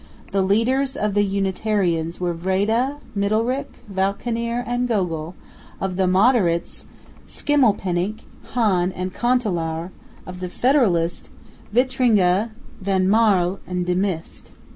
[0.31, 5.35] The leaders of the unitarians were Vreede, Midderigh, Valckenier and Gogel;
[5.79, 6.85] of the moderates
[7.27, 8.21] Schimmelpenninck,
[8.53, 9.91] Hahn and Kantelaur;
[10.25, 11.29] of the federalists,
[11.71, 12.49] Vitringa,
[12.81, 14.49] Van Marle and De Mist.